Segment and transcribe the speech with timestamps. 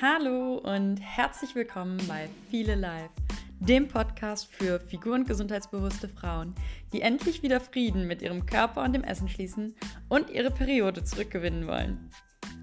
[0.00, 3.10] Hallo und herzlich willkommen bei Viele Life,
[3.58, 6.54] dem Podcast für figur- und gesundheitsbewusste Frauen,
[6.92, 9.74] die endlich wieder Frieden mit ihrem Körper und dem Essen schließen
[10.08, 12.10] und ihre Periode zurückgewinnen wollen.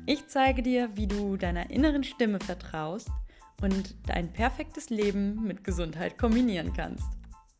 [0.05, 3.09] Ich zeige dir, wie du deiner inneren Stimme vertraust
[3.61, 7.09] und dein perfektes Leben mit Gesundheit kombinieren kannst.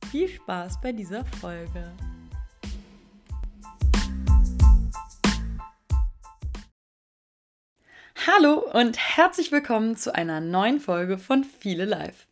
[0.10, 1.92] Viel Spaß bei dieser Folge.
[8.28, 12.25] Hallo und herzlich willkommen zu einer neuen Folge von Viele Life.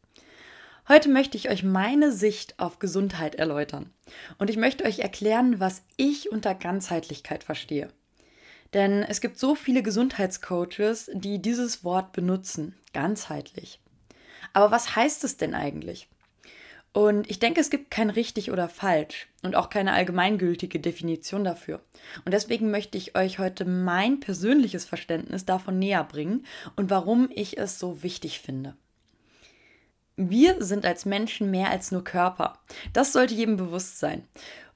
[0.87, 3.91] Heute möchte ich euch meine Sicht auf Gesundheit erläutern
[4.39, 7.89] und ich möchte euch erklären, was ich unter Ganzheitlichkeit verstehe.
[8.73, 13.79] Denn es gibt so viele Gesundheitscoaches, die dieses Wort benutzen, ganzheitlich.
[14.51, 16.09] Aber was heißt es denn eigentlich?
[16.93, 21.81] Und ich denke, es gibt kein richtig oder falsch und auch keine allgemeingültige Definition dafür.
[22.23, 27.57] Und deswegen möchte ich euch heute mein persönliches Verständnis davon näher bringen und warum ich
[27.57, 28.75] es so wichtig finde.
[30.15, 32.59] Wir sind als Menschen mehr als nur Körper.
[32.93, 34.27] Das sollte jedem bewusst sein.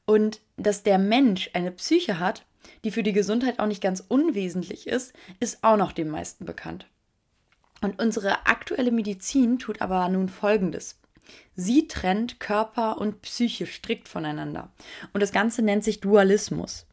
[0.05, 2.45] Und dass der Mensch eine Psyche hat,
[2.83, 6.87] die für die Gesundheit auch nicht ganz unwesentlich ist, ist auch noch den meisten bekannt.
[7.81, 10.97] Und unsere aktuelle Medizin tut aber nun Folgendes.
[11.55, 14.71] Sie trennt Körper und Psyche strikt voneinander.
[15.13, 16.85] Und das Ganze nennt sich Dualismus.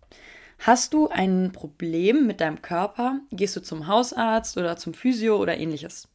[0.58, 5.58] Hast du ein Problem mit deinem Körper, gehst du zum Hausarzt oder zum Physio oder
[5.58, 6.08] ähnliches.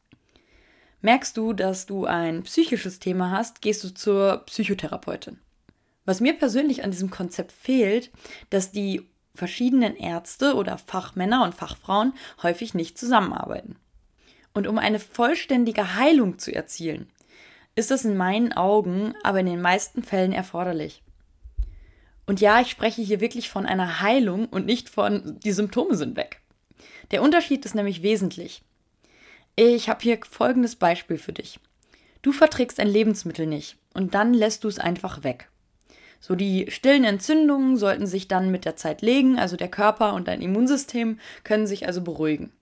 [1.02, 5.38] Merkst du, dass du ein psychisches Thema hast, gehst du zur Psychotherapeutin.
[6.04, 8.10] Was mir persönlich an diesem Konzept fehlt,
[8.50, 12.12] dass die verschiedenen Ärzte oder Fachmänner und Fachfrauen
[12.42, 13.76] häufig nicht zusammenarbeiten.
[14.52, 17.08] Und um eine vollständige Heilung zu erzielen,
[17.80, 21.02] ist das in meinen Augen aber in den meisten Fällen erforderlich.
[22.26, 26.16] Und ja, ich spreche hier wirklich von einer Heilung und nicht von, die Symptome sind
[26.16, 26.40] weg.
[27.10, 28.62] Der Unterschied ist nämlich wesentlich.
[29.56, 31.58] Ich habe hier folgendes Beispiel für dich.
[32.22, 35.48] Du verträgst ein Lebensmittel nicht und dann lässt du es einfach weg.
[36.20, 40.28] So die stillen Entzündungen sollten sich dann mit der Zeit legen, also der Körper und
[40.28, 42.52] dein Immunsystem können sich also beruhigen.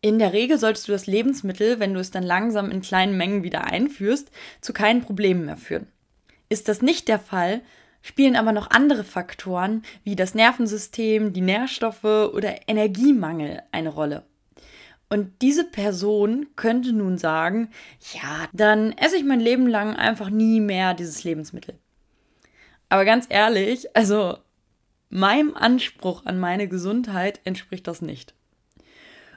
[0.00, 3.42] In der Regel solltest du das Lebensmittel, wenn du es dann langsam in kleinen Mengen
[3.42, 4.30] wieder einführst,
[4.60, 5.86] zu keinen Problemen mehr führen.
[6.48, 7.62] Ist das nicht der Fall,
[8.02, 14.24] spielen aber noch andere Faktoren wie das Nervensystem, die Nährstoffe oder Energiemangel eine Rolle.
[15.08, 17.70] Und diese Person könnte nun sagen,
[18.12, 21.78] ja, dann esse ich mein Leben lang einfach nie mehr dieses Lebensmittel.
[22.88, 24.38] Aber ganz ehrlich, also
[25.08, 28.34] meinem Anspruch an meine Gesundheit entspricht das nicht.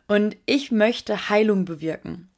[0.10, 2.32] Und ich möchte Heilung bewirken.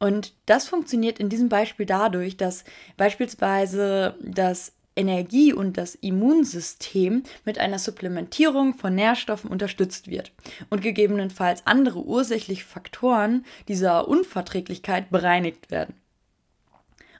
[0.00, 2.64] Und das funktioniert in diesem Beispiel dadurch, dass
[2.96, 10.32] beispielsweise das Energie- und das Immunsystem mit einer Supplementierung von Nährstoffen unterstützt wird
[10.70, 15.94] und gegebenenfalls andere ursächliche Faktoren dieser Unverträglichkeit bereinigt werden.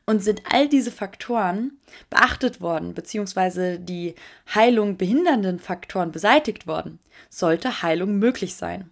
[0.07, 1.79] Und sind all diese Faktoren
[2.11, 4.17] beachtet worden, beziehungsweise die
[4.53, 6.99] Heilung behindernden Faktoren beseitigt worden,
[7.31, 8.91] sollte Heilung möglich sein.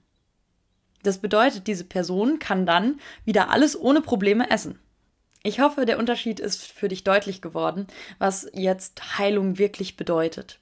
[1.02, 4.78] Das bedeutet, diese Person kann dann wieder alles ohne Probleme essen.
[5.42, 7.86] Ich hoffe, der Unterschied ist für dich deutlich geworden,
[8.18, 10.60] was jetzt Heilung wirklich bedeutet.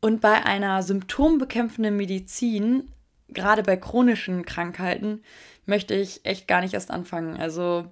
[0.00, 2.92] Und bei einer symptombekämpfenden Medizin,
[3.28, 5.22] gerade bei chronischen Krankheiten,
[5.66, 7.36] möchte ich echt gar nicht erst anfangen.
[7.36, 7.86] Also,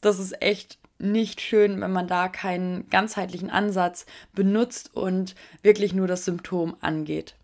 [0.00, 6.06] das ist echt nicht schön, wenn man da keinen ganzheitlichen Ansatz benutzt und wirklich nur
[6.06, 7.34] das Symptom angeht.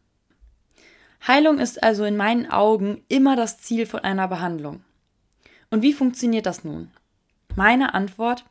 [1.26, 4.84] Heilung ist also in meinen Augen immer das Ziel von einer Behandlung.
[5.70, 6.90] Und wie funktioniert das nun?
[7.56, 8.44] Meine Antwort,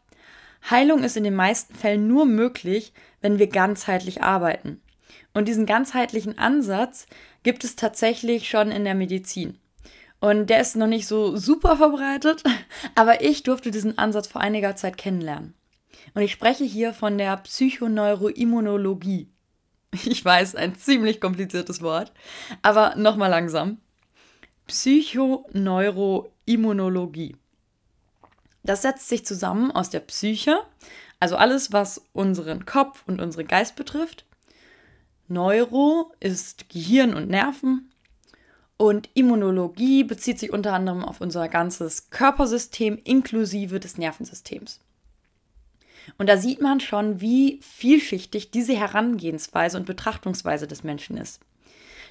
[0.69, 4.81] Heilung ist in den meisten Fällen nur möglich, wenn wir ganzheitlich arbeiten.
[5.33, 7.07] Und diesen ganzheitlichen Ansatz
[7.43, 9.59] gibt es tatsächlich schon in der Medizin.
[10.19, 12.43] Und der ist noch nicht so super verbreitet,
[12.95, 15.53] aber ich durfte diesen Ansatz vor einiger Zeit kennenlernen.
[16.13, 19.29] Und ich spreche hier von der Psychoneuroimmunologie.
[20.05, 22.11] Ich weiß, ein ziemlich kompliziertes Wort.
[22.61, 23.79] Aber nochmal langsam.
[24.67, 27.35] Psychoneuroimmunologie.
[28.63, 30.57] Das setzt sich zusammen aus der Psyche,
[31.19, 34.25] also alles, was unseren Kopf und unseren Geist betrifft.
[35.27, 37.91] Neuro ist Gehirn und Nerven.
[38.77, 44.81] Und Immunologie bezieht sich unter anderem auf unser ganzes Körpersystem inklusive des Nervensystems.
[46.17, 51.41] Und da sieht man schon, wie vielschichtig diese Herangehensweise und Betrachtungsweise des Menschen ist.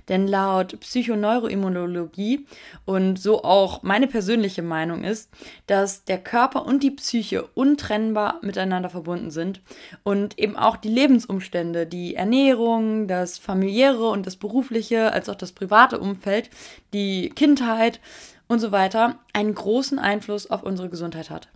[0.08, 2.46] Denn laut Psychoneuroimmunologie
[2.84, 5.30] und so auch meine persönliche Meinung ist,
[5.66, 9.62] dass der Körper und die Psyche untrennbar miteinander verbunden sind
[10.02, 15.52] und eben auch die Lebensumstände, die Ernährung, das familiäre und das berufliche, als auch das
[15.52, 16.50] private Umfeld,
[16.92, 18.00] die Kindheit
[18.46, 21.48] und so weiter einen großen Einfluss auf unsere Gesundheit hat.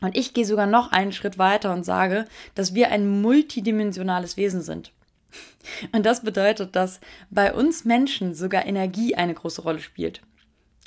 [0.00, 4.62] Und ich gehe sogar noch einen Schritt weiter und sage, dass wir ein multidimensionales Wesen
[4.62, 4.92] sind.
[5.92, 7.00] Und das bedeutet, dass
[7.30, 10.20] bei uns Menschen sogar Energie eine große Rolle spielt.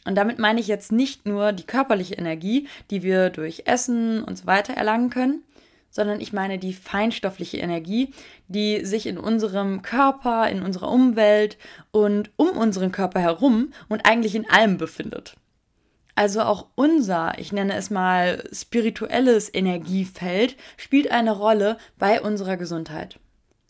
[0.05, 4.37] Und damit meine ich jetzt nicht nur die körperliche Energie, die wir durch Essen und
[4.37, 5.43] so weiter erlangen können,
[5.89, 8.13] sondern ich meine die feinstoffliche Energie,
[8.47, 11.57] die sich in unserem Körper, in unserer Umwelt
[11.91, 15.35] und um unseren Körper herum und eigentlich in allem befindet.
[16.15, 23.19] Also auch unser, ich nenne es mal spirituelles Energiefeld, spielt eine Rolle bei unserer Gesundheit.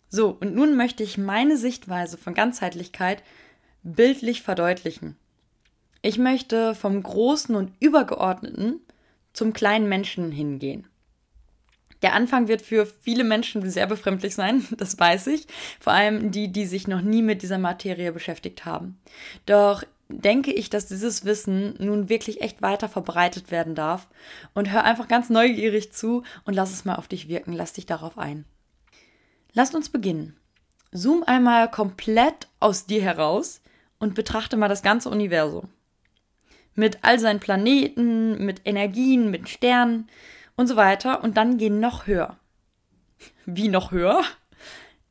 [0.08, 3.22] So, und nun möchte ich meine Sichtweise von Ganzheitlichkeit
[3.82, 5.16] bildlich verdeutlichen.
[6.02, 8.80] Ich möchte vom Großen und Übergeordneten
[9.32, 10.86] zum kleinen Menschen hingehen.
[12.02, 15.46] Der Anfang wird für viele Menschen sehr befremdlich sein, das weiß ich,
[15.80, 19.00] vor allem die, die sich noch nie mit dieser Materie beschäftigt haben.
[19.46, 24.06] Doch denke ich, dass dieses Wissen nun wirklich echt weiter verbreitet werden darf
[24.54, 27.86] und hör einfach ganz neugierig zu und lass es mal auf dich wirken, lass dich
[27.86, 28.44] darauf ein.
[29.52, 30.36] Lasst uns beginnen.
[30.92, 33.60] Zoom einmal komplett aus dir heraus
[33.98, 35.68] und betrachte mal das ganze Universum.
[36.74, 40.08] Mit all seinen Planeten, mit Energien, mit Sternen,
[40.56, 41.22] und so weiter.
[41.22, 42.36] Und dann gehen noch höher.
[43.44, 44.22] Wie noch höher?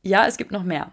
[0.02, 0.92] Ja, es gibt noch mehr.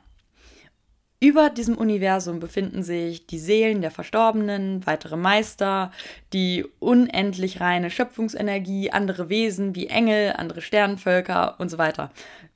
[1.23, 5.89] Über diesem Universum befinden sich die Seelen der Verstorbenen, weitere Meister,
[6.33, 12.11] die unendlich reine Schöpfungsenergie, andere Wesen wie Engel, andere Sternenvölker und so weiter.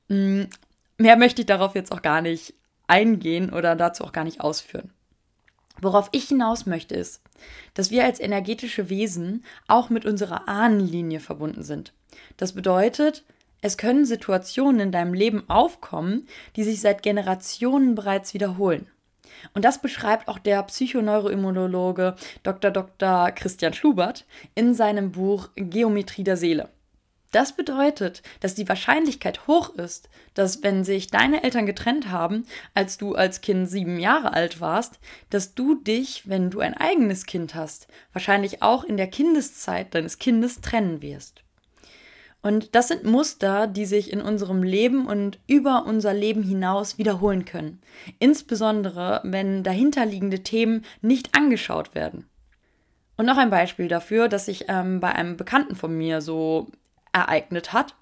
[0.08, 0.42] Mm,
[0.98, 2.52] mehr möchte ich darauf jetzt auch gar nicht
[2.86, 4.90] eingehen oder dazu auch gar nicht ausführen.
[5.80, 7.22] Worauf ich hinaus möchte ist,
[7.72, 11.94] dass wir als energetische Wesen auch mit unserer Ahnenlinie verbunden sind.
[12.36, 13.24] Das bedeutet,
[13.60, 18.88] es können Situationen in deinem Leben aufkommen, die sich seit Generationen bereits wiederholen.
[19.54, 22.70] Und das beschreibt auch der Psychoneuroimmunologe Dr.
[22.70, 23.30] Dr.
[23.32, 26.70] Christian Schubert in seinem Buch Geometrie der Seele.
[27.30, 32.96] Das bedeutet, dass die Wahrscheinlichkeit hoch ist, dass wenn sich deine Eltern getrennt haben, als
[32.96, 37.54] du als Kind sieben Jahre alt warst, dass du dich, wenn du ein eigenes Kind
[37.54, 41.42] hast, wahrscheinlich auch in der Kindeszeit deines Kindes trennen wirst.
[42.40, 47.44] Und das sind Muster, die sich in unserem Leben und über unser Leben hinaus wiederholen
[47.44, 47.80] können.
[48.20, 52.26] Insbesondere, wenn dahinterliegende Themen nicht angeschaut werden.
[53.16, 56.68] Und noch ein Beispiel dafür, dass ich ähm, bei einem Bekannten von mir so
[57.12, 57.96] ereignet hat.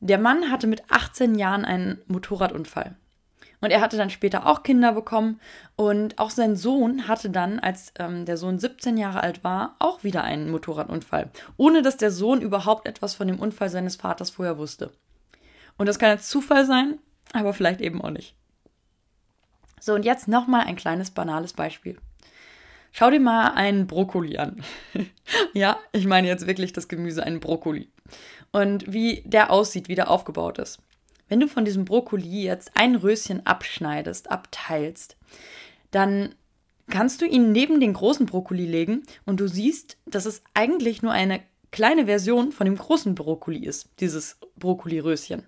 [0.00, 2.96] Der Mann hatte mit 18 Jahren einen Motorradunfall.
[3.60, 5.40] Und er hatte dann später auch Kinder bekommen.
[5.76, 10.04] Und auch sein Sohn hatte dann, als ähm, der Sohn 17 Jahre alt war, auch
[10.04, 11.30] wieder einen Motorradunfall.
[11.56, 14.90] Ohne dass der Sohn überhaupt etwas von dem Unfall seines Vaters vorher wusste.
[15.78, 16.98] Und das kann jetzt Zufall sein,
[17.32, 18.34] aber vielleicht eben auch nicht.
[19.80, 21.96] So, und jetzt nochmal ein kleines banales Beispiel.
[22.92, 24.62] Schau dir mal einen Brokkoli an.
[25.52, 27.90] ja, ich meine jetzt wirklich das Gemüse, einen Brokkoli.
[28.52, 30.80] Und wie der aussieht, wie der aufgebaut ist.
[31.28, 35.16] Wenn du von diesem Brokkoli jetzt ein Röschen abschneidest, abteilst,
[35.90, 36.34] dann
[36.88, 41.12] kannst du ihn neben den großen Brokkoli legen und du siehst, dass es eigentlich nur
[41.12, 41.40] eine
[41.72, 45.42] kleine Version von dem großen Brokkoli ist, dieses Brokkoli-Röschen.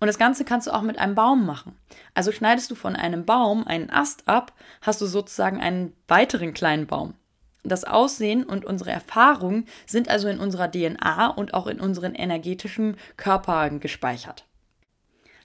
[0.00, 1.76] Und das Ganze kannst du auch mit einem Baum machen.
[2.14, 4.52] Also schneidest du von einem Baum einen Ast ab,
[4.82, 7.14] hast du sozusagen einen weiteren kleinen Baum.
[7.64, 12.96] Das Aussehen und unsere Erfahrungen sind also in unserer DNA und auch in unseren energetischen
[13.16, 14.44] Körpern gespeichert.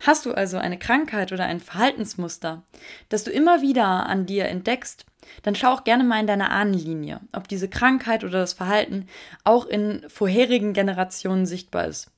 [0.01, 2.63] Hast du also eine Krankheit oder ein Verhaltensmuster,
[3.09, 5.05] das du immer wieder an dir entdeckst,
[5.43, 9.07] dann schau auch gerne mal in deine Ahnenlinie, ob diese Krankheit oder das Verhalten
[9.43, 12.11] auch in vorherigen Generationen sichtbar ist.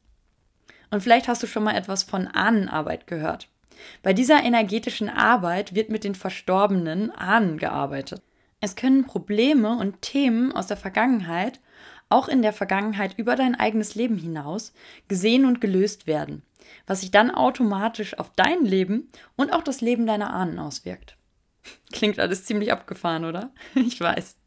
[0.91, 3.47] Und vielleicht hast du schon mal etwas von Ahnenarbeit gehört.
[4.03, 8.21] Bei dieser energetischen Arbeit wird mit den verstorbenen Ahnen gearbeitet.
[8.61, 11.59] Es können Probleme und Themen aus der Vergangenheit,
[12.09, 14.71] auch in der Vergangenheit über dein eigenes Leben hinaus,
[15.07, 16.43] gesehen und gelöst werden,
[16.85, 21.17] was sich dann automatisch auf dein Leben und auch das Leben deiner Ahnen auswirkt.
[21.91, 23.51] Klingt alles ziemlich abgefahren, oder?
[23.75, 24.37] Ich weiß.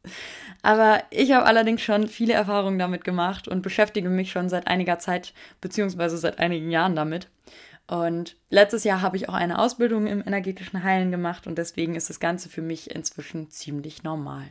[0.62, 5.00] Aber ich habe allerdings schon viele Erfahrungen damit gemacht und beschäftige mich schon seit einiger
[5.00, 7.28] Zeit beziehungsweise seit einigen Jahren damit.
[7.86, 12.08] Und letztes Jahr habe ich auch eine Ausbildung im energetischen Heilen gemacht und deswegen ist
[12.08, 14.46] das Ganze für mich inzwischen ziemlich normal.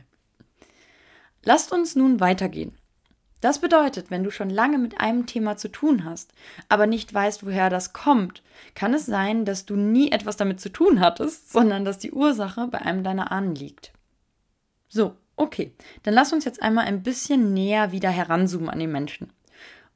[1.42, 2.72] Lasst uns nun weitergehen.
[3.40, 6.32] Das bedeutet, wenn du schon lange mit einem Thema zu tun hast,
[6.70, 8.42] aber nicht weißt, woher das kommt,
[8.74, 12.68] kann es sein, dass du nie etwas damit zu tun hattest, sondern dass die Ursache
[12.68, 13.92] bei einem deiner Ahnen liegt.
[14.88, 15.74] So, okay,
[16.04, 19.30] dann lass uns jetzt einmal ein bisschen näher wieder heranzoomen an den Menschen.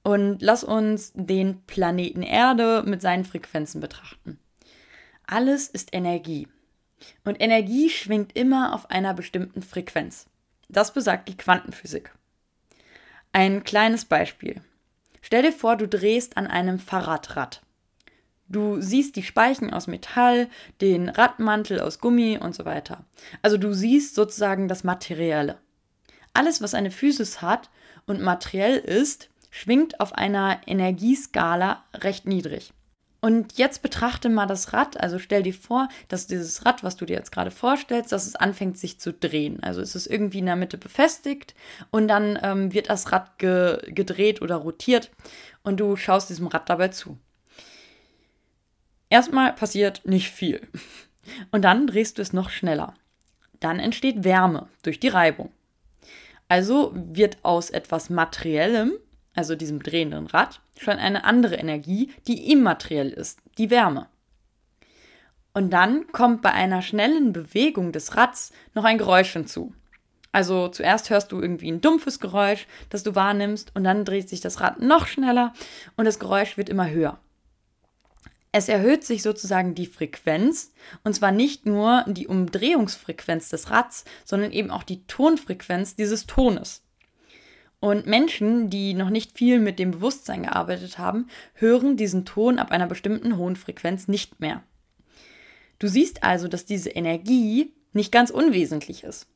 [0.08, 4.38] Und lass uns den Planeten Erde mit seinen Frequenzen betrachten.
[5.26, 6.48] Alles ist Energie.
[7.26, 10.24] Und Energie schwingt immer auf einer bestimmten Frequenz.
[10.70, 12.14] Das besagt die Quantenphysik.
[13.32, 14.62] Ein kleines Beispiel.
[15.20, 17.60] Stell dir vor, du drehst an einem Fahrradrad.
[18.48, 20.48] Du siehst die Speichen aus Metall,
[20.80, 23.04] den Radmantel aus Gummi und so weiter.
[23.42, 25.58] Also du siehst sozusagen das Materielle.
[26.32, 27.68] Alles, was eine Physis hat
[28.06, 32.72] und materiell ist, schwingt auf einer Energieskala recht niedrig.
[33.20, 35.00] Und jetzt betrachte mal das Rad.
[35.00, 38.36] Also stell dir vor, dass dieses Rad, was du dir jetzt gerade vorstellst, dass es
[38.36, 39.60] anfängt sich zu drehen.
[39.62, 41.54] Also es ist irgendwie in der Mitte befestigt
[41.90, 45.10] und dann ähm, wird das Rad ge gedreht oder rotiert
[45.62, 47.18] und du schaust diesem Rad dabei zu.
[49.10, 50.60] Erstmal passiert nicht viel.
[51.50, 52.94] Und dann drehst du es noch schneller.
[53.60, 55.52] Dann entsteht Wärme durch die Reibung.
[56.48, 58.92] Also wird aus etwas Materiellem,
[59.38, 64.08] also diesem drehenden Rad, schon eine andere Energie, die immateriell ist, die Wärme.
[65.54, 69.72] Und dann kommt bei einer schnellen Bewegung des Rads noch ein Geräusch hinzu.
[70.32, 74.40] Also zuerst hörst du irgendwie ein dumpfes Geräusch, das du wahrnimmst, und dann dreht sich
[74.40, 75.52] das Rad noch schneller
[75.96, 77.20] und das Geräusch wird immer höher.
[78.50, 80.72] Es erhöht sich sozusagen die Frequenz,
[81.04, 86.82] und zwar nicht nur die Umdrehungsfrequenz des Rads, sondern eben auch die Tonfrequenz dieses Tones.
[87.80, 92.72] Und Menschen, die noch nicht viel mit dem Bewusstsein gearbeitet haben, hören diesen Ton ab
[92.72, 94.64] einer bestimmten hohen Frequenz nicht mehr.
[95.78, 99.28] Du siehst also, dass diese Energie nicht ganz unwesentlich ist.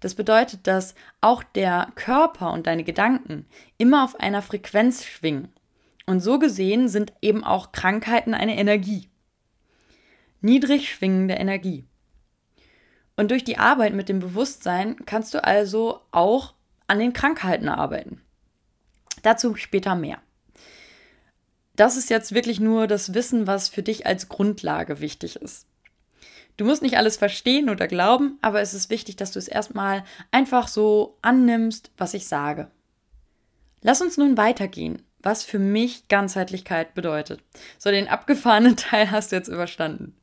[0.00, 3.44] Das bedeutet, dass auch der Körper und deine Gedanken
[3.76, 5.48] immer auf einer Frequenz schwingen.
[6.06, 9.10] Und so gesehen sind eben auch Krankheiten eine Energie.
[10.40, 11.84] Niedrig schwingende Energie.
[13.16, 16.54] Und durch die Arbeit mit dem Bewusstsein kannst du also auch
[16.90, 18.20] an den Krankheiten arbeiten.
[19.22, 20.18] Dazu später mehr.
[21.76, 25.66] Das ist jetzt wirklich nur das Wissen, was für dich als Grundlage wichtig ist.
[26.56, 30.04] Du musst nicht alles verstehen oder glauben, aber es ist wichtig, dass du es erstmal
[30.30, 32.70] einfach so annimmst, was ich sage.
[33.80, 37.42] Lass uns nun weitergehen was für mich Ganzheitlichkeit bedeutet.
[37.78, 40.16] So, den abgefahrenen Teil hast du jetzt überstanden.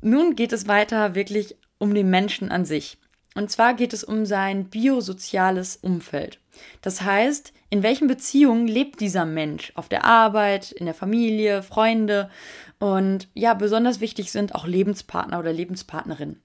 [0.00, 2.98] Nun geht es weiter wirklich um den Menschen an sich.
[3.38, 6.40] Und zwar geht es um sein biosoziales Umfeld.
[6.82, 9.70] Das heißt, in welchen Beziehungen lebt dieser Mensch?
[9.76, 12.30] Auf der Arbeit, in der Familie, Freunde
[12.80, 16.42] und ja, besonders wichtig sind auch Lebenspartner oder Lebenspartnerinnen.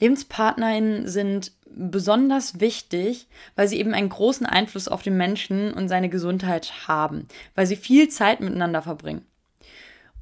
[0.00, 6.08] Lebenspartnerinnen sind besonders wichtig, weil sie eben einen großen Einfluss auf den Menschen und seine
[6.08, 9.24] Gesundheit haben, weil sie viel Zeit miteinander verbringen.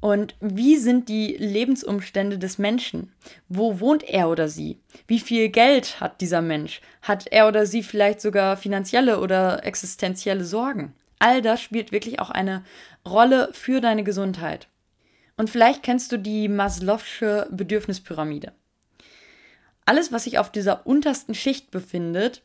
[0.01, 3.13] Und wie sind die Lebensumstände des Menschen?
[3.47, 4.79] Wo wohnt er oder sie?
[5.07, 6.81] Wie viel Geld hat dieser Mensch?
[7.03, 10.93] Hat er oder sie vielleicht sogar finanzielle oder existenzielle Sorgen?
[11.19, 12.65] All das spielt wirklich auch eine
[13.07, 14.67] Rolle für deine Gesundheit.
[15.37, 18.53] Und vielleicht kennst du die Maslow'sche Bedürfnispyramide.
[19.85, 22.41] Alles, was sich auf dieser untersten Schicht befindet,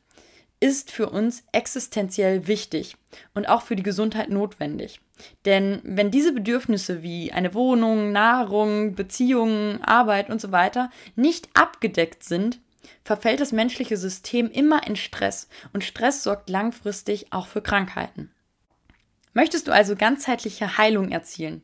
[0.61, 2.97] ist für uns existenziell wichtig
[3.35, 5.01] und auch für die Gesundheit notwendig.
[5.45, 12.23] Denn wenn diese Bedürfnisse wie eine Wohnung, Nahrung, Beziehungen, Arbeit und so weiter nicht abgedeckt
[12.23, 12.61] sind,
[13.05, 18.31] verfällt das menschliche System immer in Stress und Stress sorgt langfristig auch für Krankheiten.
[19.33, 21.63] Möchtest du also ganzheitliche Heilung erzielen,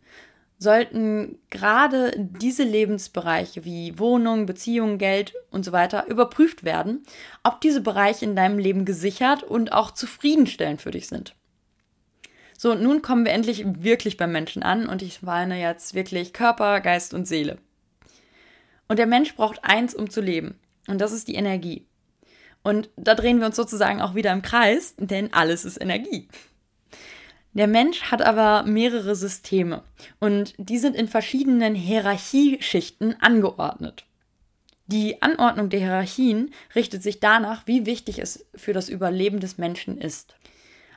[0.63, 7.03] sollten gerade diese Lebensbereiche wie Wohnung, Beziehung, Geld und so weiter überprüft werden,
[7.43, 11.35] ob diese Bereiche in deinem Leben gesichert und auch zufriedenstellend für dich sind.
[12.57, 16.33] So, und nun kommen wir endlich wirklich beim Menschen an und ich meine jetzt wirklich
[16.33, 17.59] Körper, Geist und Seele.
[18.87, 21.87] Und der Mensch braucht eins, um zu leben, und das ist die Energie.
[22.63, 26.29] Und da drehen wir uns sozusagen auch wieder im Kreis, denn alles ist Energie.
[27.55, 29.83] Der Mensch hat aber mehrere Systeme
[30.21, 34.05] und die sind in verschiedenen Hierarchieschichten angeordnet.
[34.87, 39.97] Die Anordnung der Hierarchien richtet sich danach, wie wichtig es für das Überleben des Menschen
[39.97, 40.35] ist.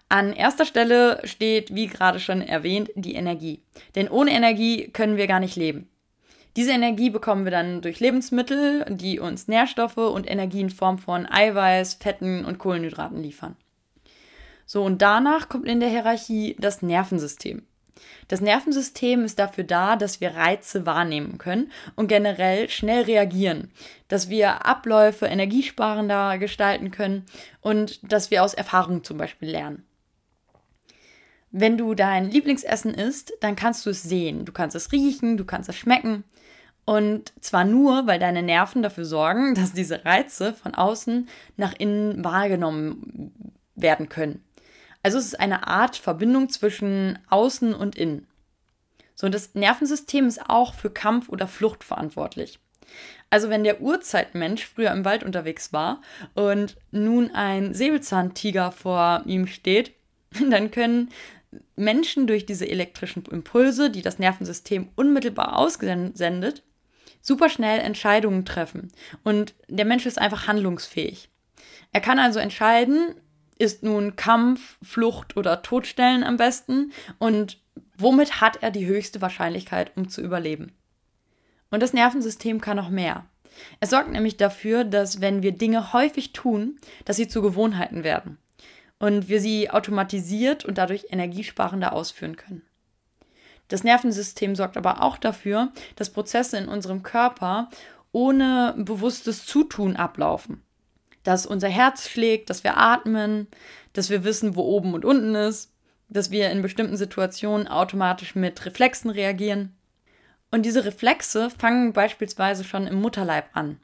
[0.10, 3.62] An erster Stelle steht, wie gerade schon erwähnt, die Energie.
[3.96, 5.90] Denn ohne Energie können wir gar nicht leben.
[6.56, 11.26] Diese Energie bekommen wir dann durch Lebensmittel, die uns Nährstoffe und Energie in Form von
[11.26, 13.58] Eiweiß, Fetten und Kohlenhydraten liefern.
[14.66, 17.64] So, und danach kommt in der Hierarchie das Nervensystem.
[18.28, 23.72] Das Nervensystem ist dafür da, dass wir Reize wahrnehmen können und generell schnell reagieren,
[24.08, 27.26] dass wir Abläufe energiesparender gestalten können
[27.62, 29.86] und dass wir aus Erfahrung zum Beispiel lernen.
[31.52, 35.46] Wenn du dein Lieblingsessen isst, dann kannst du es sehen, du kannst es riechen, du
[35.46, 36.26] kannst es schmecken.
[36.84, 42.24] Und zwar nur, weil deine Nerven dafür sorgen, dass diese Reize von außen nach innen
[42.24, 43.32] wahrgenommen
[43.76, 44.45] werden können.
[45.06, 48.26] Also es ist eine Art Verbindung zwischen Außen und Innen.
[49.14, 52.58] So, das Nervensystem ist auch für Kampf oder Flucht verantwortlich.
[53.30, 56.02] Also wenn der Urzeitmensch früher im Wald unterwegs war
[56.34, 59.94] und nun ein Säbelzahntiger vor ihm steht,
[60.50, 61.12] dann können
[61.76, 66.64] Menschen durch diese elektrischen Impulse, die das Nervensystem unmittelbar aussendet,
[67.22, 68.92] super schnell Entscheidungen treffen.
[69.24, 71.30] Und der Mensch ist einfach handlungsfähig.
[71.92, 73.14] Er kann also entscheiden,
[73.58, 77.60] ist nun Kampf, Flucht oder Todstellen am besten und
[77.98, 80.74] womit hat er die höchste Wahrscheinlichkeit, um zu überleben.
[81.72, 83.26] Und das Nervensystem kann noch mehr.
[83.80, 88.38] Es sorgt nämlich dafür, dass wenn wir Dinge häufig tun, dass sie zu Gewohnheiten werden
[89.00, 92.64] und wir sie automatisiert und dadurch energiesparender ausführen können.
[93.68, 97.70] Das Nervensystem sorgt aber auch dafür, dass Prozesse in unserem Körper
[98.12, 100.62] ohne bewusstes Zutun ablaufen.
[101.26, 103.48] Dass unser Herz schlägt, dass wir atmen,
[103.92, 105.74] dass wir wissen, wo oben und unten ist,
[106.08, 109.76] dass wir in bestimmten Situationen automatisch mit Reflexen reagieren.
[110.52, 113.80] Und diese Reflexe fangen beispielsweise schon im Mutterleib an.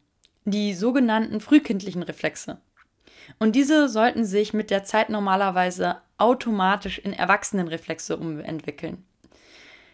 [0.46, 2.62] Die sogenannten frühkindlichen Reflexe.
[3.40, 9.04] Und diese sollten sich mit der Zeit normalerweise automatisch in Erwachsenenreflexe umentwickeln.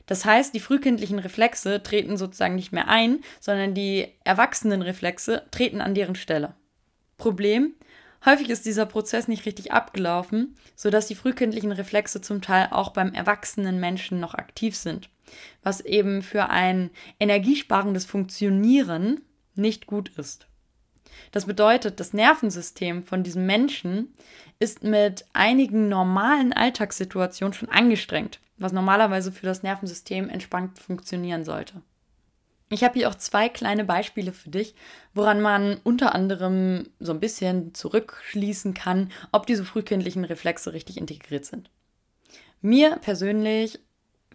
[0.06, 5.96] Das heißt, die frühkindlichen Reflexe treten sozusagen nicht mehr ein, sondern die Erwachsenenreflexe treten an
[5.96, 6.56] deren Stelle.
[7.18, 7.74] Problem,
[8.26, 13.14] Häufig ist dieser Prozess nicht richtig abgelaufen, sodass die frühkindlichen Reflexe zum Teil auch beim
[13.14, 15.10] erwachsenen Menschen noch aktiv sind,
[15.64, 19.22] was eben für ein energiesparendes Funktionieren
[19.56, 20.48] nicht gut ist.
[21.32, 24.14] Das bedeutet, das Nervensystem von diesem Menschen
[24.60, 31.82] ist mit einigen normalen Alltagssituationen schon angestrengt, was normalerweise für das Nervensystem entspannt funktionieren sollte.
[32.70, 34.76] Ich habe hier auch zwei kleine Beispiele für dich,
[35.14, 41.46] woran man unter anderem so ein bisschen zurückschließen kann, ob diese frühkindlichen Reflexe richtig integriert
[41.46, 41.70] sind.
[42.62, 43.80] Mir persönlich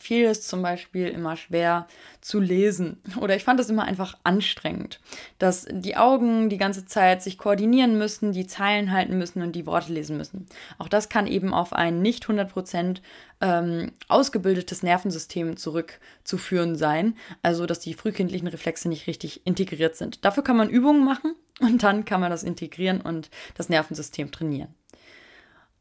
[0.02, 1.86] fiel es zum Beispiel immer schwer
[2.20, 5.00] zu lesen oder ich fand es immer einfach anstrengend,
[5.38, 9.66] dass die Augen die ganze Zeit sich koordinieren müssen, die Zeilen halten müssen und die
[9.66, 10.46] Worte lesen müssen.
[10.78, 13.00] Auch das kann eben auf ein nicht 100%
[13.40, 20.24] ähm, ausgebildetes Nervensystem zurückzuführen sein, also dass die frühkindlichen Reflexe nicht richtig integriert sind.
[20.24, 24.74] Dafür kann man Übungen machen und dann kann man das integrieren und das Nervensystem trainieren.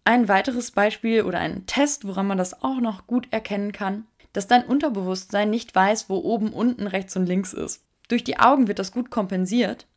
[0.03, 4.47] Ein weiteres Beispiel oder ein Test, woran man das auch noch gut erkennen kann, dass
[4.47, 7.83] dein Unterbewusstsein nicht weiß, wo oben, unten, rechts und links ist.
[8.07, 9.87] Durch die Augen wird das gut kompensiert.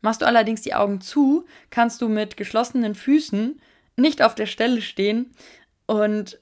[0.00, 3.60] Machst du allerdings die Augen zu, kannst du mit geschlossenen Füßen
[3.96, 5.30] nicht auf der Stelle stehen
[5.86, 6.38] und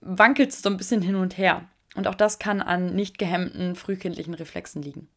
[0.00, 1.68] wankelst so ein bisschen hin und her.
[1.94, 5.08] Und auch das kann an nicht gehemmten frühkindlichen Reflexen liegen.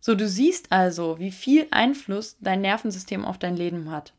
[0.00, 4.12] So, du siehst also, wie viel Einfluss dein Nervensystem auf dein Leben hat.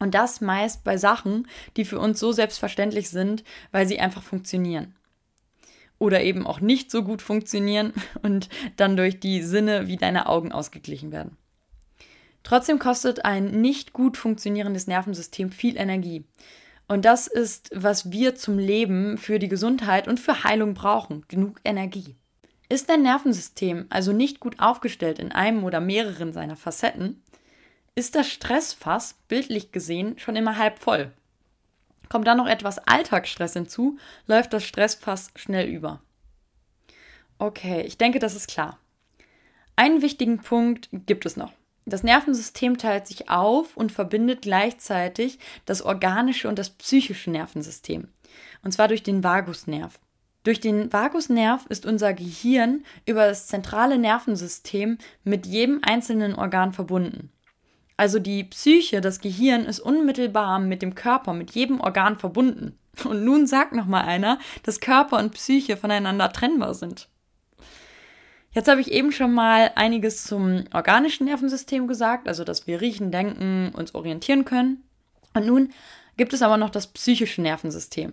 [0.00, 1.46] Und das meist bei Sachen,
[1.76, 4.94] die für uns so selbstverständlich sind, weil sie einfach funktionieren
[5.98, 10.52] oder eben auch nicht so gut funktionieren und dann durch die Sinne wie deine Augen
[10.52, 11.36] ausgeglichen werden.
[12.42, 16.24] Trotzdem kostet ein nicht gut funktionierendes Nervensystem viel Energie.
[16.88, 21.60] Und das ist, was wir zum Leben, für die Gesundheit und für Heilung brauchen, genug
[21.64, 22.16] Energie.
[22.68, 27.22] Ist dein Nervensystem also nicht gut aufgestellt in einem oder mehreren seiner Facetten,
[27.94, 31.12] ist das Stressfass, bildlich gesehen, schon immer halb voll.
[32.12, 33.96] Kommt dann noch etwas Alltagsstress hinzu,
[34.26, 36.02] läuft das Stressfass schnell über.
[37.38, 38.78] Okay, ich denke, das ist klar.
[39.76, 41.54] Einen wichtigen Punkt gibt es noch.
[41.86, 48.08] Das Nervensystem teilt sich auf und verbindet gleichzeitig das organische und das psychische Nervensystem.
[48.62, 49.98] Und zwar durch den Vagusnerv.
[50.44, 57.32] Durch den Vagusnerv ist unser Gehirn über das zentrale Nervensystem mit jedem einzelnen Organ verbunden.
[57.96, 62.78] Also die Psyche, das Gehirn ist unmittelbar mit dem Körper, mit jedem Organ verbunden.
[63.04, 67.08] Und nun sagt noch mal einer, dass Körper und Psyche voneinander trennbar sind.
[68.54, 73.10] Jetzt habe ich eben schon mal einiges zum organischen Nervensystem gesagt, also dass wir riechen,
[73.10, 74.84] denken, uns orientieren können.
[75.32, 75.70] Und nun
[76.18, 78.12] gibt es aber noch das psychische Nervensystem.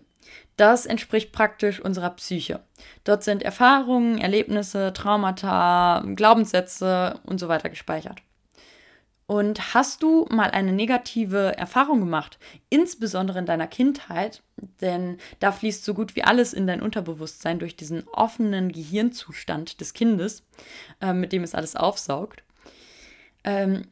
[0.56, 2.62] Das entspricht praktisch unserer Psyche.
[3.04, 8.22] Dort sind Erfahrungen, Erlebnisse, Traumata, Glaubenssätze und so weiter gespeichert.
[9.30, 12.40] Und hast du mal eine negative Erfahrung gemacht,
[12.72, 14.42] insbesondere in deiner Kindheit,
[14.82, 19.94] denn da fließt so gut wie alles in dein Unterbewusstsein durch diesen offenen Gehirnzustand des
[19.94, 20.42] Kindes,
[21.00, 22.42] äh, mit dem es alles aufsaugt.
[23.44, 23.84] Ähm,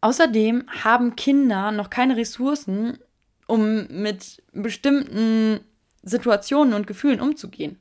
[0.00, 2.98] außerdem haben Kinder noch keine Ressourcen,
[3.46, 5.60] um mit bestimmten
[6.02, 7.78] Situationen und Gefühlen umzugehen.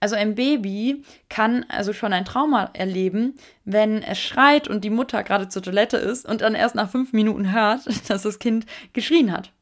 [0.00, 3.34] Also ein Baby kann also schon ein Trauma erleben,
[3.66, 7.12] wenn es schreit und die Mutter gerade zur Toilette ist und dann erst nach fünf
[7.12, 9.52] Minuten hört, dass das Kind geschrien hat.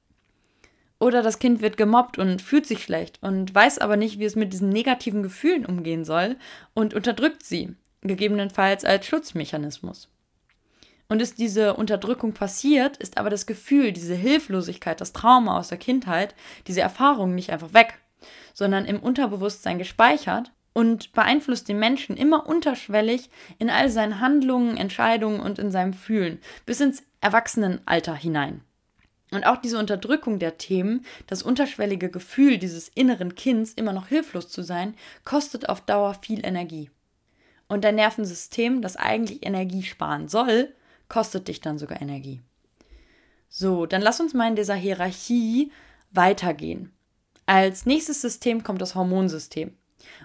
[1.00, 4.36] Oder das Kind wird gemobbt und fühlt sich schlecht und weiß aber nicht, wie es
[4.36, 6.36] mit diesen negativen Gefühlen umgehen soll
[6.74, 7.74] und unterdrückt sie.
[8.00, 10.08] gegebenenfalls als Schutzmechanismus.
[11.08, 15.78] Und ist diese Unterdrückung passiert, ist aber das Gefühl, diese Hilflosigkeit, das Trauma aus der
[15.78, 16.34] Kindheit,
[16.68, 17.98] diese Erfahrung nicht einfach weg,
[18.54, 25.40] sondern im Unterbewusstsein gespeichert und beeinflusst den Menschen immer unterschwellig in all seinen Handlungen, Entscheidungen
[25.40, 28.62] und in seinem Fühlen bis ins Erwachsenenalter hinein.
[29.30, 34.48] Und auch diese Unterdrückung der Themen, das unterschwellige Gefühl dieses inneren Kinds, immer noch hilflos
[34.48, 36.90] zu sein, kostet auf Dauer viel Energie.
[37.68, 40.74] Und dein Nervensystem, das eigentlich Energie sparen soll,
[41.08, 42.40] kostet dich dann sogar Energie.
[43.50, 45.72] So, dann lass uns mal in dieser Hierarchie
[46.10, 46.92] weitergehen.
[47.48, 49.72] Als nächstes System kommt das Hormonsystem.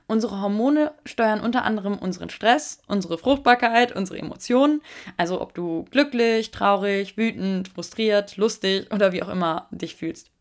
[0.08, 4.82] Unsere Hormone steuern unter anderem unseren Stress, unsere Fruchtbarkeit, unsere Emotionen,
[5.16, 10.32] also ob du glücklich, traurig, wütend, frustriert, lustig oder wie auch immer dich fühlst.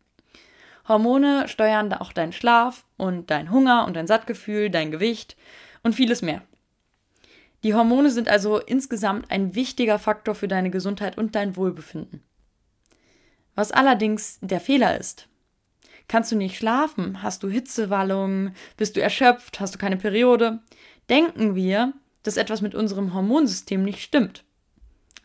[0.85, 5.37] Hormone steuern auch deinen Schlaf und dein Hunger und dein Sattgefühl, dein Gewicht
[5.83, 6.41] und vieles mehr.
[7.63, 12.21] Die Hormone sind also insgesamt ein wichtiger Faktor für deine Gesundheit und dein Wohlbefinden.
[13.55, 15.29] Was allerdings der Fehler ist,
[16.07, 17.21] Kannst du nicht schlafen?
[17.21, 18.55] Hast du Hitzewallungen?
[18.77, 19.59] Bist du erschöpft?
[19.59, 20.59] Hast du keine Periode?
[21.09, 24.43] Denken wir, dass etwas mit unserem Hormonsystem nicht stimmt.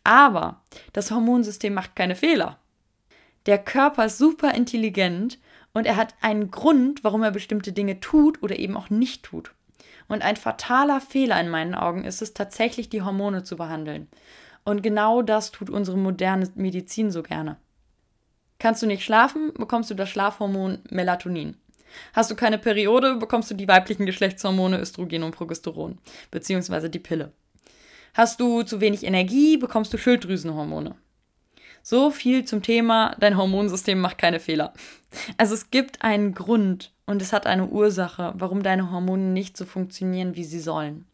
[0.04, 0.62] Aber
[0.92, 2.58] das Hormonsystem macht keine Fehler.
[3.46, 5.38] Der Körper ist super intelligent
[5.72, 9.52] und er hat einen Grund, warum er bestimmte Dinge tut oder eben auch nicht tut.
[10.08, 14.08] Und ein fataler Fehler in meinen Augen ist es tatsächlich, die Hormone zu behandeln.
[14.64, 17.56] Und genau das tut unsere moderne Medizin so gerne.
[18.58, 21.56] Kannst du nicht schlafen, bekommst du das Schlafhormon Melatonin.
[22.12, 25.98] Hast du keine Periode, bekommst du die weiblichen Geschlechtshormone Östrogen und Progesteron,
[26.30, 27.32] beziehungsweise die Pille.
[28.14, 30.96] Hast du zu wenig Energie, bekommst du Schilddrüsenhormone.
[31.82, 34.74] So viel zum Thema, dein Hormonsystem macht keine Fehler.
[35.36, 39.64] Also es gibt einen Grund und es hat eine Ursache, warum deine Hormone nicht so
[39.64, 41.06] funktionieren, wie sie sollen.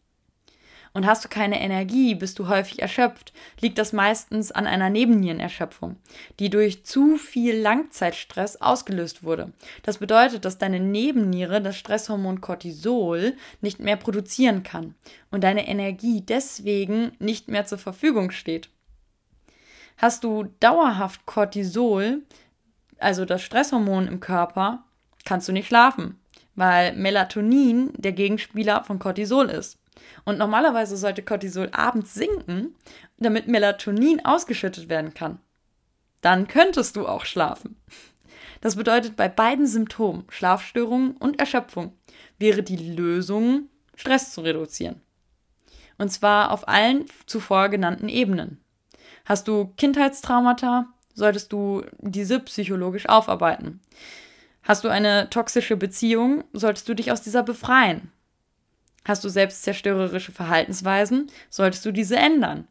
[0.95, 5.97] Und hast du keine Energie, bist du häufig erschöpft, liegt das meistens an einer Nebennierenerschöpfung,
[6.39, 9.51] die durch zu viel Langzeitstress ausgelöst wurde.
[9.83, 14.95] Das bedeutet, dass deine Nebenniere das Stresshormon Cortisol nicht mehr produzieren kann
[15.31, 18.69] und deine Energie deswegen nicht mehr zur Verfügung steht.
[19.97, 22.21] Hast du dauerhaft Cortisol,
[22.99, 24.85] also das Stresshormon im Körper,
[25.25, 26.17] kannst du nicht schlafen,
[26.55, 29.77] weil Melatonin der Gegenspieler von Cortisol ist.
[30.23, 32.75] Und normalerweise sollte Cortisol abends sinken,
[33.17, 35.39] damit Melatonin ausgeschüttet werden kann.
[36.21, 37.75] Dann könntest du auch schlafen.
[38.61, 41.93] Das bedeutet, bei beiden Symptomen, Schlafstörungen und Erschöpfung,
[42.39, 45.01] wäre die Lösung, Stress zu reduzieren.
[45.97, 48.59] Und zwar auf allen zuvor genannten Ebenen.
[49.25, 53.81] Hast du Kindheitstraumata, solltest du diese psychologisch aufarbeiten.
[54.63, 58.11] Hast du eine toxische Beziehung, solltest du dich aus dieser befreien.
[59.05, 62.67] Hast du selbstzerstörerische Verhaltensweisen, solltest du diese ändern.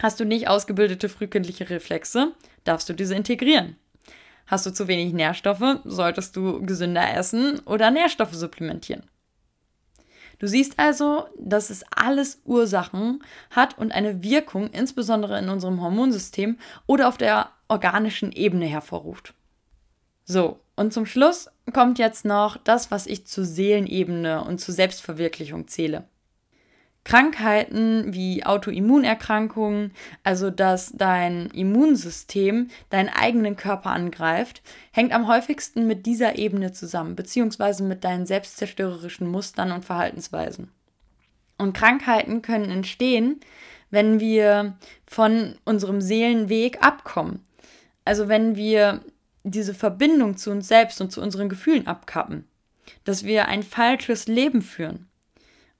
[0.00, 2.32] Hast du nicht ausgebildete frühkindliche Reflexe,
[2.64, 3.76] darfst du diese integrieren.
[4.46, 9.02] Hast du zu wenig Nährstoffe, solltest du gesünder essen oder Nährstoffe supplementieren.
[10.38, 16.58] Du siehst also, dass es alles Ursachen hat und eine Wirkung insbesondere in unserem Hormonsystem
[16.86, 19.34] oder auf der organischen Ebene hervorruft.
[20.24, 25.66] So, und zum Schluss kommt jetzt noch das, was ich zur Seelenebene und zur Selbstverwirklichung
[25.66, 26.04] zähle.
[27.04, 29.92] Krankheiten wie Autoimmunerkrankungen,
[30.24, 34.62] also dass dein Immunsystem deinen eigenen Körper angreift,
[34.92, 40.70] hängt am häufigsten mit dieser Ebene zusammen, beziehungsweise mit deinen selbstzerstörerischen Mustern und Verhaltensweisen.
[41.56, 43.40] Und Krankheiten können entstehen,
[43.90, 47.42] wenn wir von unserem Seelenweg abkommen.
[48.04, 49.00] Also wenn wir
[49.50, 52.46] diese Verbindung zu uns selbst und zu unseren Gefühlen abkappen.
[53.04, 55.08] Dass wir ein falsches Leben führen.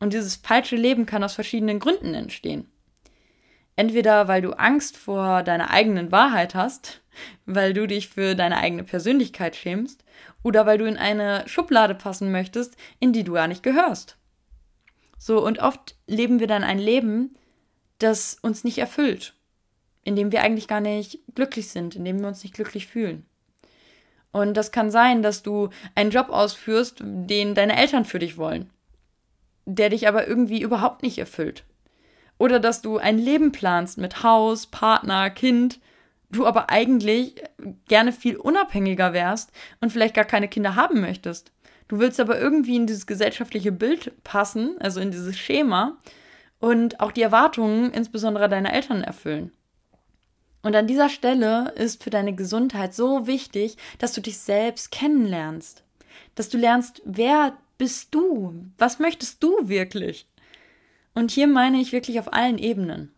[0.01, 2.71] Und dieses falsche Leben kann aus verschiedenen Gründen entstehen.
[3.77, 7.01] Entweder weil du Angst vor deiner eigenen Wahrheit hast,
[7.47, 10.05] weil du dich für deine eigene Persönlichkeit schämst,
[10.43, 14.17] oder weil du in eine Schublade passen möchtest, in die du gar nicht gehörst.
[15.19, 17.37] So, und oft leben wir dann ein Leben,
[17.99, 19.35] das uns nicht erfüllt,
[20.05, 23.27] in dem wir eigentlich gar nicht glücklich sind, in dem wir uns nicht glücklich fühlen.
[24.33, 28.71] Und das kann sein, dass du einen Job ausführst, den deine Eltern für dich wollen,
[29.65, 31.65] der dich aber irgendwie überhaupt nicht erfüllt.
[32.39, 35.81] Oder dass du ein Leben planst mit Haus, Partner, Kind,
[36.31, 37.43] du aber eigentlich
[37.89, 41.53] gerne viel unabhängiger wärst und vielleicht gar keine Kinder haben möchtest.
[41.89, 45.97] Du willst aber irgendwie in dieses gesellschaftliche Bild passen, also in dieses Schema
[46.61, 49.53] und auch die Erwartungen insbesondere deiner Eltern erfüllen.
[50.69, 55.83] Und an dieser Stelle ist für deine Gesundheit so wichtig, dass du dich selbst kennenlernst.
[56.35, 58.67] Dass du lernst, wer bist du?
[58.77, 60.29] Was möchtest du wirklich?
[61.15, 63.11] Und hier meine ich wirklich auf allen Ebenen.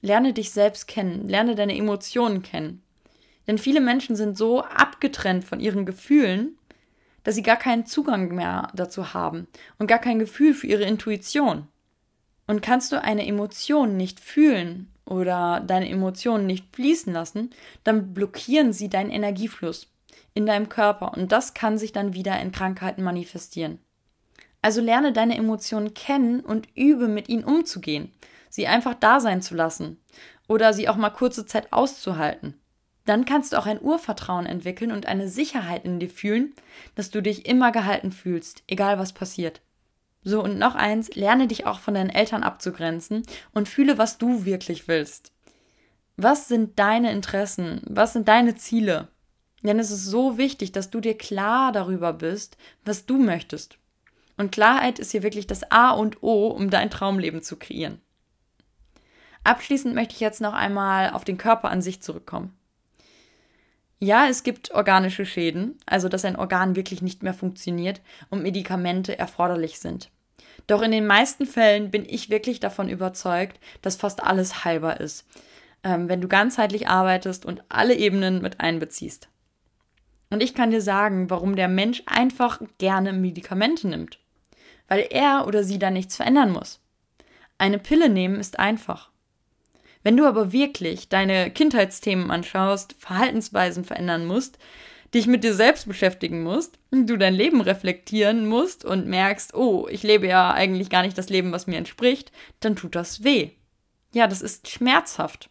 [0.00, 2.82] Lerne dich selbst kennen, lerne deine Emotionen kennen.
[3.46, 6.58] Denn viele Menschen sind so abgetrennt von ihren Gefühlen,
[7.22, 9.46] dass sie gar keinen Zugang mehr dazu haben
[9.78, 11.68] und gar kein Gefühl für ihre Intuition.
[12.48, 17.50] Und kannst du eine Emotion nicht fühlen oder deine Emotionen nicht fließen lassen,
[17.84, 19.92] dann blockieren sie deinen Energiefluss
[20.34, 23.78] in deinem Körper und das kann sich dann wieder in Krankheiten manifestieren.
[24.62, 28.12] Also lerne deine Emotionen kennen und übe mit ihnen umzugehen,
[28.48, 29.98] sie einfach da sein zu lassen
[30.48, 32.54] oder sie auch mal kurze Zeit auszuhalten.
[33.04, 36.54] Dann kannst du auch ein Urvertrauen entwickeln und eine Sicherheit in dir fühlen,
[36.94, 39.60] dass du dich immer gehalten fühlst, egal was passiert.
[40.24, 44.44] So, und noch eins, lerne dich auch von deinen Eltern abzugrenzen und fühle, was du
[44.44, 45.32] wirklich willst.
[46.16, 47.80] Was sind deine Interessen?
[47.84, 49.08] Was sind deine Ziele?
[49.62, 53.78] Denn es ist so wichtig, dass du dir klar darüber bist, was du möchtest.
[54.36, 58.00] Und Klarheit ist hier wirklich das A und O, um dein Traumleben zu kreieren.
[59.44, 62.56] Abschließend möchte ich jetzt noch einmal auf den Körper an sich zurückkommen.
[64.02, 69.16] Ja, es gibt organische Schäden, also dass ein Organ wirklich nicht mehr funktioniert und Medikamente
[69.16, 70.10] erforderlich sind.
[70.66, 75.24] Doch in den meisten Fällen bin ich wirklich davon überzeugt, dass fast alles heilbar ist,
[75.84, 79.28] ähm, wenn du ganzheitlich arbeitest und alle Ebenen mit einbeziehst.
[80.30, 84.18] Und ich kann dir sagen, warum der Mensch einfach gerne Medikamente nimmt.
[84.88, 86.80] Weil er oder sie da nichts verändern muss.
[87.56, 89.11] Eine Pille nehmen ist einfach.
[90.02, 94.58] Wenn du aber wirklich deine Kindheitsthemen anschaust, Verhaltensweisen verändern musst,
[95.14, 100.02] dich mit dir selbst beschäftigen musst, du dein Leben reflektieren musst und merkst, oh, ich
[100.02, 103.50] lebe ja eigentlich gar nicht das Leben, was mir entspricht, dann tut das weh.
[104.12, 105.50] Ja, das ist schmerzhaft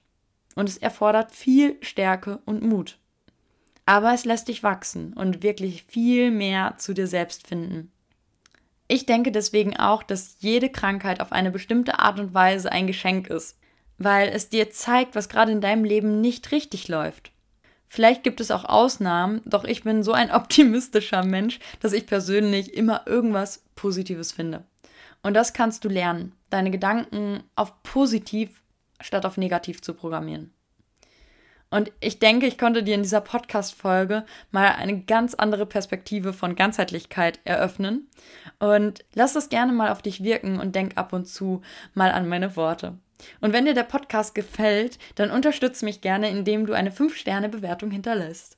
[0.55, 2.97] und es erfordert viel Stärke und Mut.
[3.85, 7.91] Aber es lässt dich wachsen und wirklich viel mehr zu dir selbst finden.
[8.87, 13.27] Ich denke deswegen auch, dass jede Krankheit auf eine bestimmte Art und Weise ein Geschenk
[13.27, 13.60] ist
[14.03, 17.31] weil es dir zeigt, was gerade in deinem Leben nicht richtig läuft.
[17.87, 22.73] Vielleicht gibt es auch Ausnahmen, doch ich bin so ein optimistischer Mensch, dass ich persönlich
[22.73, 24.63] immer irgendwas Positives finde.
[25.23, 28.61] Und das kannst du lernen, deine Gedanken auf positiv
[28.99, 30.53] statt auf negativ zu programmieren.
[31.69, 36.55] Und ich denke, ich konnte dir in dieser Podcast-Folge mal eine ganz andere Perspektive von
[36.55, 38.09] Ganzheitlichkeit eröffnen.
[38.59, 41.61] Und lass das gerne mal auf dich wirken und denk ab und zu
[41.93, 42.97] mal an meine Worte.
[43.39, 48.57] Und wenn dir der Podcast gefällt, dann unterstütze mich gerne, indem du eine 5-Sterne-Bewertung hinterlässt.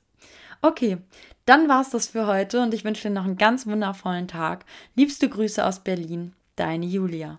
[0.62, 0.98] Okay,
[1.46, 4.64] dann war's das für heute und ich wünsche dir noch einen ganz wundervollen Tag.
[4.94, 7.38] Liebste Grüße aus Berlin, deine Julia.